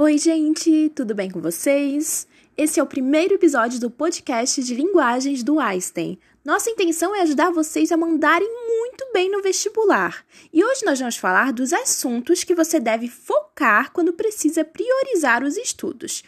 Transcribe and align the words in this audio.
Oi, 0.00 0.16
gente, 0.16 0.90
tudo 0.90 1.12
bem 1.12 1.28
com 1.28 1.40
vocês? 1.40 2.24
Esse 2.56 2.78
é 2.78 2.82
o 2.84 2.86
primeiro 2.86 3.34
episódio 3.34 3.80
do 3.80 3.90
podcast 3.90 4.62
de 4.62 4.72
linguagens 4.72 5.42
do 5.42 5.58
Einstein. 5.58 6.20
Nossa 6.44 6.70
intenção 6.70 7.16
é 7.16 7.22
ajudar 7.22 7.50
vocês 7.50 7.90
a 7.90 7.96
mandarem 7.96 8.48
muito 8.48 9.10
bem 9.12 9.28
no 9.28 9.42
vestibular. 9.42 10.24
E 10.52 10.64
hoje 10.64 10.84
nós 10.84 11.00
vamos 11.00 11.16
falar 11.16 11.52
dos 11.52 11.72
assuntos 11.72 12.44
que 12.44 12.54
você 12.54 12.78
deve 12.78 13.08
focar 13.08 13.90
quando 13.90 14.12
precisa 14.12 14.64
priorizar 14.64 15.42
os 15.42 15.56
estudos. 15.56 16.22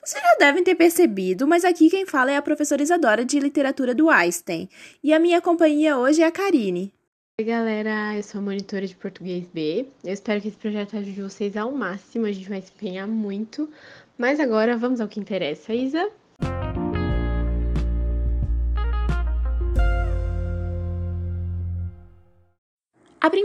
Vocês 0.00 0.22
já 0.22 0.36
devem 0.36 0.62
ter 0.62 0.76
percebido, 0.76 1.48
mas 1.48 1.64
aqui 1.64 1.90
quem 1.90 2.06
fala 2.06 2.30
é 2.30 2.36
a 2.36 2.42
professora 2.42 2.80
Isadora 2.80 3.24
de 3.24 3.40
Literatura 3.40 3.92
do 3.92 4.08
Einstein. 4.08 4.68
E 5.02 5.12
a 5.12 5.18
minha 5.18 5.40
companhia 5.40 5.98
hoje 5.98 6.22
é 6.22 6.26
a 6.26 6.30
Karine. 6.30 6.94
Oi, 7.38 7.44
galera, 7.44 8.16
eu 8.16 8.22
sou 8.22 8.38
a 8.38 8.44
monitora 8.44 8.86
de 8.86 8.96
português 8.96 9.46
B. 9.52 9.86
Eu 10.02 10.14
espero 10.14 10.40
que 10.40 10.48
esse 10.48 10.56
projeto 10.56 10.96
ajude 10.96 11.20
vocês 11.20 11.54
ao 11.54 11.70
máximo, 11.70 12.24
a 12.24 12.32
gente 12.32 12.48
vai 12.48 12.62
se 12.62 12.72
empenhar 12.72 13.06
muito. 13.06 13.70
Mas 14.16 14.40
agora 14.40 14.74
vamos 14.74 15.02
ao 15.02 15.06
que 15.06 15.20
interessa, 15.20 15.74
Isa. 15.74 16.10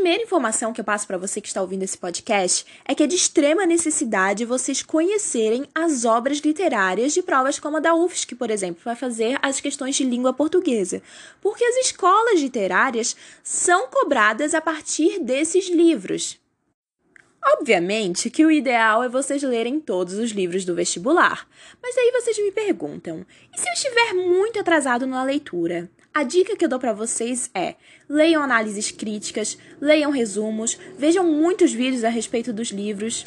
Primeira 0.01 0.23
informação 0.23 0.73
que 0.73 0.81
eu 0.81 0.85
passo 0.85 1.05
para 1.05 1.19
você 1.19 1.39
que 1.39 1.47
está 1.47 1.61
ouvindo 1.61 1.83
esse 1.83 1.95
podcast 1.95 2.65
é 2.85 2.95
que 2.95 3.03
é 3.03 3.07
de 3.07 3.15
extrema 3.15 3.67
necessidade 3.67 4.45
vocês 4.45 4.81
conhecerem 4.81 5.67
as 5.75 6.05
obras 6.05 6.39
literárias 6.39 7.13
de 7.13 7.21
provas 7.21 7.59
como 7.59 7.77
a 7.77 7.79
da 7.79 7.93
UFSC, 7.93 8.33
por 8.33 8.49
exemplo, 8.49 8.81
vai 8.83 8.95
fazer 8.95 9.37
as 9.43 9.61
questões 9.61 9.95
de 9.95 10.03
língua 10.03 10.33
portuguesa, 10.33 11.03
porque 11.39 11.63
as 11.63 11.75
escolas 11.85 12.39
literárias 12.39 13.15
são 13.43 13.89
cobradas 13.89 14.55
a 14.55 14.59
partir 14.59 15.19
desses 15.19 15.69
livros. 15.69 16.39
Obviamente 17.59 18.31
que 18.31 18.43
o 18.43 18.49
ideal 18.49 19.03
é 19.03 19.09
vocês 19.09 19.43
lerem 19.43 19.79
todos 19.79 20.15
os 20.15 20.31
livros 20.31 20.65
do 20.65 20.73
vestibular, 20.73 21.47
mas 21.79 21.95
aí 21.95 22.11
vocês 22.11 22.39
me 22.39 22.51
perguntam: 22.51 23.23
e 23.55 23.59
se 23.59 23.69
eu 23.69 23.73
estiver 23.73 24.13
muito 24.15 24.59
atrasado 24.59 25.05
na 25.05 25.23
leitura? 25.23 25.87
A 26.13 26.23
dica 26.23 26.57
que 26.57 26.65
eu 26.65 26.69
dou 26.69 26.77
para 26.77 26.91
vocês 26.91 27.49
é: 27.53 27.75
leiam 28.09 28.43
análises 28.43 28.91
críticas, 28.91 29.57
leiam 29.79 30.11
resumos, 30.11 30.77
vejam 30.97 31.23
muitos 31.23 31.71
vídeos 31.71 32.03
a 32.03 32.09
respeito 32.09 32.51
dos 32.51 32.69
livros. 32.69 33.25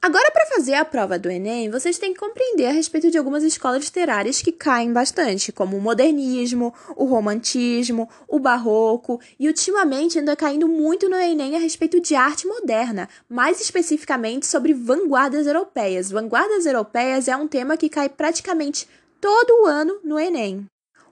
Agora, 0.00 0.30
para 0.30 0.46
fazer 0.46 0.74
a 0.74 0.84
prova 0.86 1.18
do 1.18 1.28
Enem, 1.28 1.68
vocês 1.70 1.98
têm 1.98 2.14
que 2.14 2.20
compreender 2.20 2.66
a 2.66 2.72
respeito 2.72 3.10
de 3.10 3.18
algumas 3.18 3.42
escolas 3.42 3.84
literárias 3.84 4.40
que 4.40 4.52
caem 4.52 4.90
bastante, 4.90 5.52
como 5.52 5.76
o 5.76 5.80
modernismo, 5.82 6.72
o 6.96 7.04
romantismo, 7.04 8.08
o 8.26 8.38
barroco, 8.38 9.20
e 9.38 9.46
ultimamente 9.46 10.18
anda 10.18 10.36
caindo 10.36 10.66
muito 10.66 11.10
no 11.10 11.16
Enem 11.16 11.56
a 11.56 11.58
respeito 11.58 12.00
de 12.00 12.14
arte 12.14 12.46
moderna, 12.46 13.08
mais 13.28 13.60
especificamente 13.60 14.46
sobre 14.46 14.72
vanguardas 14.72 15.46
europeias. 15.46 16.10
Vanguardas 16.10 16.64
europeias 16.64 17.28
é 17.28 17.36
um 17.36 17.48
tema 17.48 17.76
que 17.76 17.90
cai 17.90 18.08
praticamente 18.08 18.88
todo 19.20 19.62
o 19.62 19.66
ano 19.66 20.00
no 20.02 20.18
Enem. 20.18 20.66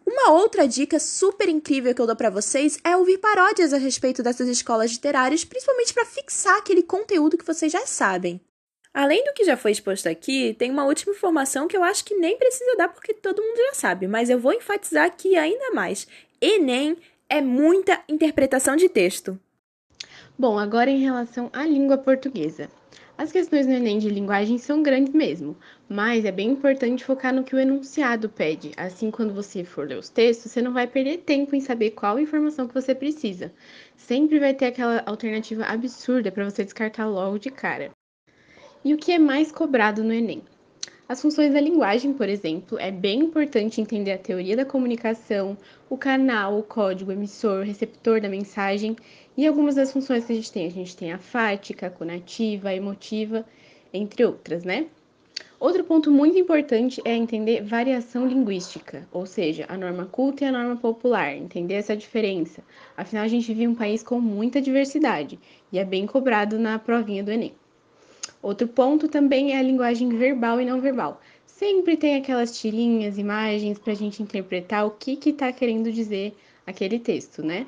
Uma 0.06 0.30
outra 0.30 0.68
dica 0.68 1.00
super 1.00 1.48
incrível 1.48 1.92
que 1.92 2.00
eu 2.00 2.06
dou 2.06 2.14
para 2.14 2.30
vocês 2.30 2.78
é 2.84 2.96
ouvir 2.96 3.18
paródias 3.18 3.72
a 3.72 3.76
respeito 3.76 4.22
dessas 4.22 4.48
escolas 4.48 4.92
literárias, 4.92 5.44
principalmente 5.44 5.92
para 5.92 6.06
fixar 6.06 6.56
aquele 6.58 6.82
conteúdo 6.82 7.36
que 7.36 7.44
vocês 7.44 7.72
já 7.72 7.84
sabem. 7.84 8.40
Além 8.94 9.24
do 9.24 9.34
que 9.34 9.44
já 9.44 9.56
foi 9.56 9.72
exposto 9.72 10.08
aqui, 10.08 10.54
tem 10.54 10.70
uma 10.70 10.84
última 10.84 11.12
informação 11.12 11.66
que 11.66 11.76
eu 11.76 11.82
acho 11.82 12.04
que 12.04 12.14
nem 12.14 12.38
precisa 12.38 12.76
dar 12.76 12.88
porque 12.88 13.12
todo 13.12 13.42
mundo 13.42 13.56
já 13.56 13.74
sabe, 13.74 14.06
mas 14.06 14.30
eu 14.30 14.38
vou 14.38 14.52
enfatizar 14.52 15.04
aqui 15.04 15.36
ainda 15.36 15.72
mais. 15.72 16.06
Enem 16.40 16.96
é 17.28 17.42
muita 17.42 18.00
interpretação 18.08 18.76
de 18.76 18.88
texto. 18.88 19.38
Bom, 20.38 20.56
agora 20.56 20.88
em 20.88 21.00
relação 21.00 21.50
à 21.52 21.64
língua 21.64 21.98
portuguesa. 21.98 22.70
As 23.18 23.32
questões 23.32 23.66
no 23.66 23.72
Enem 23.72 23.98
de 23.98 24.10
linguagem 24.10 24.58
são 24.58 24.82
grandes 24.82 25.14
mesmo, 25.14 25.56
mas 25.88 26.26
é 26.26 26.30
bem 26.30 26.50
importante 26.50 27.02
focar 27.02 27.34
no 27.34 27.44
que 27.44 27.56
o 27.56 27.58
enunciado 27.58 28.28
pede. 28.28 28.72
Assim, 28.76 29.10
quando 29.10 29.32
você 29.32 29.64
for 29.64 29.88
ler 29.88 29.96
os 29.96 30.10
textos, 30.10 30.52
você 30.52 30.60
não 30.60 30.74
vai 30.74 30.86
perder 30.86 31.18
tempo 31.18 31.56
em 31.56 31.60
saber 31.60 31.92
qual 31.92 32.20
informação 32.20 32.68
que 32.68 32.74
você 32.74 32.94
precisa. 32.94 33.54
Sempre 33.96 34.38
vai 34.38 34.52
ter 34.52 34.66
aquela 34.66 35.02
alternativa 35.06 35.64
absurda 35.64 36.30
para 36.30 36.44
você 36.44 36.62
descartar 36.62 37.06
logo 37.06 37.38
de 37.38 37.50
cara. 37.50 37.90
E 38.84 38.92
o 38.92 38.98
que 38.98 39.12
é 39.12 39.18
mais 39.18 39.50
cobrado 39.50 40.04
no 40.04 40.12
Enem? 40.12 40.42
As 41.08 41.22
funções 41.22 41.52
da 41.52 41.60
linguagem, 41.60 42.12
por 42.12 42.28
exemplo, 42.28 42.76
é 42.80 42.90
bem 42.90 43.20
importante 43.20 43.80
entender 43.80 44.10
a 44.10 44.18
teoria 44.18 44.56
da 44.56 44.64
comunicação, 44.64 45.56
o 45.88 45.96
canal, 45.96 46.58
o 46.58 46.64
código 46.64 47.12
emissor, 47.12 47.62
receptor 47.62 48.20
da 48.20 48.28
mensagem 48.28 48.96
e 49.36 49.46
algumas 49.46 49.76
das 49.76 49.92
funções 49.92 50.24
que 50.24 50.32
a 50.32 50.34
gente 50.34 50.50
tem. 50.50 50.66
A 50.66 50.70
gente 50.70 50.96
tem 50.96 51.12
a 51.12 51.18
fática, 51.18 51.86
a 51.86 51.90
conativa, 51.90 52.70
a 52.70 52.74
emotiva, 52.74 53.46
entre 53.94 54.24
outras, 54.24 54.64
né? 54.64 54.86
Outro 55.60 55.84
ponto 55.84 56.10
muito 56.10 56.36
importante 56.36 57.00
é 57.04 57.14
entender 57.14 57.62
variação 57.62 58.26
linguística, 58.26 59.06
ou 59.12 59.26
seja, 59.26 59.64
a 59.68 59.76
norma 59.78 60.06
culta 60.06 60.42
e 60.42 60.48
a 60.48 60.52
norma 60.52 60.74
popular, 60.74 61.36
entender 61.36 61.74
essa 61.74 61.96
diferença. 61.96 62.64
Afinal, 62.96 63.22
a 63.22 63.28
gente 63.28 63.46
vive 63.46 63.68
um 63.68 63.76
país 63.76 64.02
com 64.02 64.20
muita 64.20 64.60
diversidade 64.60 65.38
e 65.70 65.78
é 65.78 65.84
bem 65.84 66.04
cobrado 66.04 66.58
na 66.58 66.80
provinha 66.80 67.22
do 67.22 67.30
Enem. 67.30 67.54
Outro 68.46 68.68
ponto 68.68 69.08
também 69.08 69.54
é 69.54 69.58
a 69.58 69.62
linguagem 69.62 70.08
verbal 70.08 70.60
e 70.60 70.64
não 70.64 70.80
verbal. 70.80 71.20
Sempre 71.44 71.96
tem 71.96 72.14
aquelas 72.14 72.56
tirinhas, 72.56 73.18
imagens 73.18 73.76
para 73.76 73.92
a 73.92 73.96
gente 73.96 74.22
interpretar 74.22 74.86
o 74.86 74.92
que 74.92 75.18
está 75.30 75.52
querendo 75.52 75.90
dizer 75.90 76.32
aquele 76.64 77.00
texto, 77.00 77.42
né? 77.42 77.66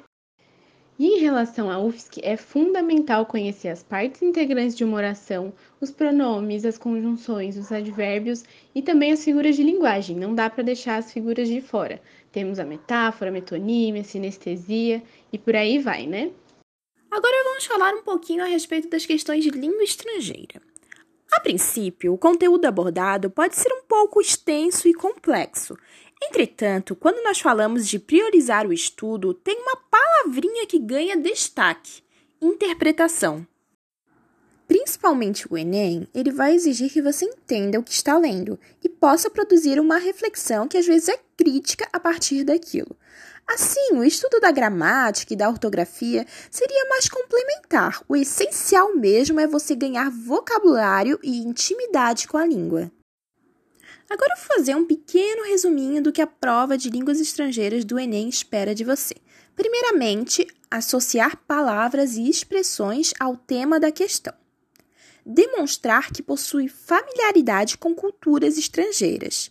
E 0.96 1.04
em 1.04 1.18
relação 1.18 1.68
à 1.68 1.80
UFSC, 1.80 2.20
é 2.22 2.36
fundamental 2.36 3.26
conhecer 3.26 3.70
as 3.70 3.82
partes 3.82 4.22
integrantes 4.22 4.76
de 4.76 4.84
uma 4.84 4.98
oração, 4.98 5.52
os 5.80 5.90
pronomes, 5.90 6.64
as 6.64 6.78
conjunções, 6.78 7.56
os 7.56 7.72
advérbios 7.72 8.44
e 8.72 8.80
também 8.80 9.10
as 9.10 9.24
figuras 9.24 9.56
de 9.56 9.64
linguagem. 9.64 10.14
Não 10.14 10.32
dá 10.32 10.48
para 10.48 10.62
deixar 10.62 10.98
as 10.98 11.12
figuras 11.12 11.48
de 11.48 11.60
fora. 11.60 12.00
Temos 12.30 12.60
a 12.60 12.64
metáfora, 12.64 13.32
a 13.32 13.34
metonímia, 13.34 14.02
a 14.02 14.04
sinestesia 14.04 15.02
e 15.32 15.38
por 15.38 15.56
aí 15.56 15.80
vai, 15.80 16.06
né? 16.06 16.30
Agora 17.10 17.44
vamos 17.44 17.64
falar 17.64 17.94
um 17.94 18.02
pouquinho 18.02 18.44
a 18.44 18.46
respeito 18.46 18.88
das 18.88 19.06
questões 19.06 19.42
de 19.42 19.50
língua 19.50 19.82
estrangeira. 19.82 20.67
A 21.38 21.40
princípio, 21.40 22.12
o 22.12 22.18
conteúdo 22.18 22.64
abordado 22.64 23.30
pode 23.30 23.54
ser 23.54 23.72
um 23.72 23.84
pouco 23.84 24.20
extenso 24.20 24.88
e 24.88 24.92
complexo. 24.92 25.78
Entretanto, 26.20 26.96
quando 26.96 27.22
nós 27.22 27.38
falamos 27.38 27.86
de 27.86 27.96
priorizar 27.96 28.66
o 28.66 28.72
estudo, 28.72 29.32
tem 29.32 29.56
uma 29.56 29.76
palavrinha 29.88 30.66
que 30.66 30.80
ganha 30.80 31.16
destaque: 31.16 32.02
interpretação. 32.42 33.46
Principalmente 34.68 35.50
o 35.50 35.56
Enem, 35.56 36.06
ele 36.14 36.30
vai 36.30 36.54
exigir 36.54 36.92
que 36.92 37.00
você 37.00 37.24
entenda 37.24 37.80
o 37.80 37.82
que 37.82 37.90
está 37.90 38.18
lendo 38.18 38.60
e 38.84 38.88
possa 38.88 39.30
produzir 39.30 39.80
uma 39.80 39.96
reflexão 39.96 40.68
que 40.68 40.76
às 40.76 40.86
vezes 40.86 41.08
é 41.08 41.18
crítica 41.38 41.88
a 41.90 41.98
partir 41.98 42.44
daquilo. 42.44 42.94
Assim, 43.48 43.94
o 43.94 44.04
estudo 44.04 44.38
da 44.40 44.50
gramática 44.50 45.32
e 45.32 45.36
da 45.36 45.48
ortografia 45.48 46.26
seria 46.50 46.86
mais 46.90 47.08
complementar. 47.08 48.02
O 48.06 48.14
essencial 48.14 48.94
mesmo 48.94 49.40
é 49.40 49.46
você 49.46 49.74
ganhar 49.74 50.10
vocabulário 50.10 51.18
e 51.22 51.38
intimidade 51.38 52.28
com 52.28 52.36
a 52.36 52.44
língua. 52.44 52.92
Agora 54.10 54.34
eu 54.34 54.38
vou 54.38 54.56
fazer 54.56 54.74
um 54.74 54.84
pequeno 54.84 55.44
resuminho 55.44 56.02
do 56.02 56.12
que 56.12 56.20
a 56.20 56.26
prova 56.26 56.76
de 56.76 56.90
línguas 56.90 57.20
estrangeiras 57.20 57.86
do 57.86 57.98
Enem 57.98 58.28
espera 58.28 58.74
de 58.74 58.84
você. 58.84 59.14
Primeiramente, 59.56 60.46
associar 60.70 61.38
palavras 61.46 62.16
e 62.16 62.28
expressões 62.28 63.14
ao 63.18 63.34
tema 63.34 63.80
da 63.80 63.90
questão. 63.90 64.37
Demonstrar 65.24 66.10
que 66.10 66.22
possui 66.22 66.68
familiaridade 66.68 67.76
com 67.76 67.94
culturas 67.94 68.56
estrangeiras 68.56 69.50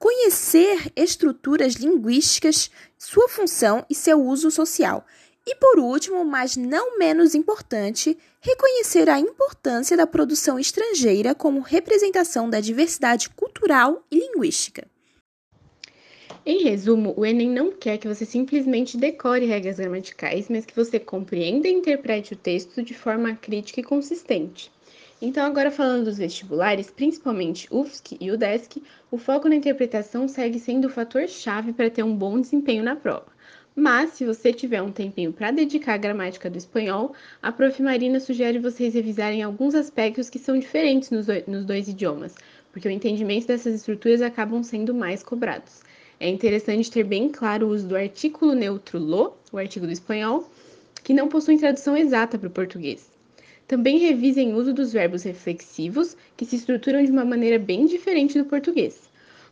conhecer 0.00 0.90
estruturas 0.96 1.74
linguísticas, 1.74 2.70
sua 2.96 3.28
função 3.28 3.84
e 3.88 3.94
seu 3.94 4.18
uso 4.18 4.50
social. 4.50 5.04
E 5.46 5.54
por 5.56 5.78
último, 5.78 6.24
mas 6.24 6.56
não 6.56 6.98
menos 6.98 7.34
importante, 7.34 8.16
reconhecer 8.40 9.10
a 9.10 9.20
importância 9.20 9.96
da 9.98 10.06
produção 10.06 10.58
estrangeira 10.58 11.34
como 11.34 11.60
representação 11.60 12.48
da 12.48 12.60
diversidade 12.60 13.28
cultural 13.28 14.02
e 14.10 14.18
linguística. 14.18 14.88
Em 16.46 16.62
resumo, 16.62 17.12
o 17.18 17.26
Enem 17.26 17.50
não 17.50 17.70
quer 17.70 17.98
que 17.98 18.08
você 18.08 18.24
simplesmente 18.24 18.96
decore 18.96 19.44
regras 19.44 19.76
gramaticais, 19.76 20.48
mas 20.48 20.64
que 20.64 20.74
você 20.74 20.98
compreenda 20.98 21.68
e 21.68 21.72
interprete 21.72 22.32
o 22.32 22.36
texto 22.36 22.82
de 22.82 22.94
forma 22.94 23.34
crítica 23.34 23.80
e 23.80 23.84
consistente. 23.84 24.70
Então, 25.22 25.44
agora 25.44 25.70
falando 25.70 26.06
dos 26.06 26.16
vestibulares, 26.16 26.90
principalmente 26.90 27.68
UFSC 27.70 28.16
e 28.18 28.30
UDESC, 28.30 28.82
o 29.10 29.18
foco 29.18 29.50
na 29.50 29.54
interpretação 29.54 30.26
segue 30.26 30.58
sendo 30.58 30.86
o 30.86 30.90
fator 30.90 31.28
chave 31.28 31.74
para 31.74 31.90
ter 31.90 32.02
um 32.02 32.16
bom 32.16 32.40
desempenho 32.40 32.82
na 32.82 32.96
prova. 32.96 33.26
Mas, 33.76 34.12
se 34.12 34.24
você 34.24 34.50
tiver 34.50 34.80
um 34.80 34.90
tempinho 34.90 35.30
para 35.30 35.50
dedicar 35.50 35.94
à 35.94 35.98
gramática 35.98 36.48
do 36.48 36.56
espanhol, 36.56 37.12
a 37.42 37.52
Prof. 37.52 37.82
Marina 37.82 38.18
sugere 38.18 38.58
vocês 38.58 38.94
revisarem 38.94 39.42
alguns 39.42 39.74
aspectos 39.74 40.30
que 40.30 40.38
são 40.38 40.58
diferentes 40.58 41.10
nos, 41.10 41.26
nos 41.46 41.66
dois 41.66 41.86
idiomas, 41.86 42.34
porque 42.72 42.88
o 42.88 42.90
entendimento 42.90 43.46
dessas 43.46 43.74
estruturas 43.74 44.22
acabam 44.22 44.62
sendo 44.62 44.94
mais 44.94 45.22
cobrados. 45.22 45.82
É 46.18 46.28
interessante 46.30 46.90
ter 46.90 47.04
bem 47.04 47.28
claro 47.28 47.66
o 47.66 47.70
uso 47.70 47.86
do 47.86 47.96
artículo 47.96 48.54
neutro 48.54 48.98
lo, 48.98 49.36
o 49.52 49.58
artigo 49.58 49.86
do 49.86 49.92
espanhol, 49.92 50.50
que 51.04 51.12
não 51.12 51.28
possui 51.28 51.58
tradução 51.58 51.94
exata 51.94 52.38
para 52.38 52.48
o 52.48 52.50
português. 52.50 53.09
Também 53.70 53.98
revisem 53.98 54.52
o 54.52 54.56
uso 54.56 54.74
dos 54.74 54.92
verbos 54.92 55.22
reflexivos, 55.22 56.16
que 56.36 56.44
se 56.44 56.56
estruturam 56.56 57.04
de 57.04 57.12
uma 57.12 57.24
maneira 57.24 57.56
bem 57.56 57.86
diferente 57.86 58.36
do 58.36 58.44
português. 58.44 59.08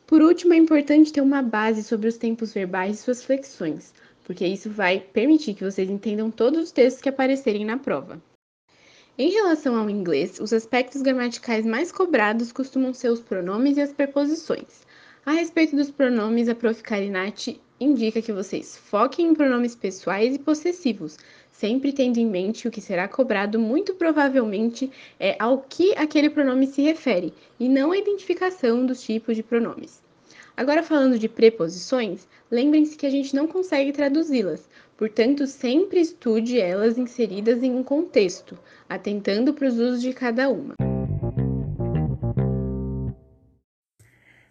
Por 0.09 0.21
último, 0.21 0.55
é 0.55 0.57
importante 0.57 1.13
ter 1.13 1.21
uma 1.21 1.41
base 1.41 1.85
sobre 1.85 2.09
os 2.09 2.17
tempos 2.17 2.53
verbais 2.53 2.99
e 2.99 3.01
suas 3.01 3.23
flexões, 3.23 3.95
porque 4.25 4.45
isso 4.45 4.71
vai 4.71 4.99
permitir 4.99 5.55
que 5.55 5.63
vocês 5.63 5.89
entendam 5.89 6.33
todos 6.33 6.65
os 6.65 6.73
textos 6.73 7.01
que 7.01 7.09
aparecerem 7.09 7.65
na 7.65 7.79
prova. 7.79 8.21
Em 9.17 9.31
relação 9.31 9.77
ao 9.77 9.89
inglês, 9.89 10.41
os 10.41 10.53
aspectos 10.53 11.01
gramaticais 11.01 11.65
mais 11.65 11.93
cobrados 11.93 12.51
costumam 12.51 12.93
ser 12.93 13.11
os 13.13 13.21
pronomes 13.21 13.77
e 13.77 13.83
as 13.83 13.93
preposições. 13.93 14.85
A 15.25 15.31
respeito 15.31 15.77
dos 15.77 15.93
pronomes, 15.93 16.49
a 16.49 16.57
Prof. 16.57 16.83
Karinati 16.83 17.61
indica 17.81 18.21
que 18.21 18.33
vocês 18.33 18.77
foquem 18.77 19.27
em 19.27 19.35
pronomes 19.35 19.75
pessoais 19.75 20.35
e 20.35 20.39
possessivos, 20.39 21.17
sempre 21.53 21.93
tendo 21.93 22.19
em 22.19 22.27
mente 22.27 22.67
o 22.67 22.71
que 22.71 22.81
será 22.81 23.09
cobrado 23.09 23.59
muito 23.59 23.95
provavelmente 23.95 24.91
é 25.19 25.37
ao 25.39 25.59
que 25.59 25.93
aquele 25.97 26.31
pronome 26.31 26.67
se 26.67 26.83
refere, 26.83 27.33
e 27.59 27.69
não 27.69 27.93
a 27.93 27.99
identificação 27.99 28.87
dos 28.87 29.03
tipos 29.03 29.37
de 29.37 29.43
pronomes. 29.43 30.03
Agora 30.57 30.83
falando 30.83 31.19
de 31.19 31.29
preposições, 31.29 32.27
lembrem-se 32.51 32.97
que 32.97 33.07
a 33.07 33.11
gente 33.11 33.35
não 33.35 33.47
consegue 33.47 33.93
traduzi-las, 33.93 34.69
portanto, 34.97 35.47
sempre 35.47 36.01
estude 36.01 36.59
elas 36.59 36.99
inseridas 36.99 37.63
em 37.63 37.73
um 37.73 37.85
contexto, 37.85 38.59
atentando 38.89 39.55
para 39.55 39.69
os 39.69 39.79
usos 39.79 40.03
de 40.03 40.13
cada 40.13 40.49
uma. 40.49 40.75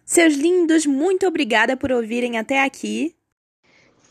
Seus 0.02 0.34
lindos, 0.36 0.86
muito 0.86 1.26
obrigada 1.26 1.76
por 1.76 1.92
ouvirem 1.92 2.38
até 2.38 2.64
aqui. 2.64 3.17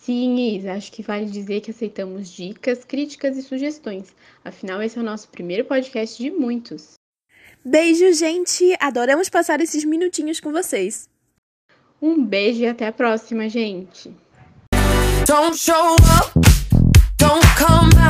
Sim, 0.08 0.56
Isa, 0.56 0.72
acho 0.72 0.90
que 0.90 1.04
vale 1.04 1.26
dizer 1.26 1.60
que 1.60 1.72
aceitamos 1.72 2.30
dicas, 2.30 2.86
críticas 2.86 3.36
e 3.36 3.44
sugestões. 3.44 4.16
Afinal, 4.42 4.82
esse 4.82 4.98
é 4.98 5.02
o 5.02 5.04
nosso 5.04 5.28
primeiro 5.28 5.66
podcast 5.66 6.24
de 6.24 6.32
muitos. 6.32 6.94
Beijo, 7.62 8.14
gente! 8.14 8.74
Adoramos 8.80 9.28
passar 9.28 9.60
esses 9.60 9.84
minutinhos 9.84 10.40
com 10.40 10.50
vocês. 10.54 11.10
Um 12.02 12.24
beijo 12.24 12.62
e 12.62 12.68
até 12.68 12.88
a 12.88 12.94
próxima, 12.94 13.50
gente. 13.50 14.16
Don't 15.28 15.58
show 15.58 15.96
up, 15.96 16.32
don't 17.18 17.46
come. 17.58 18.07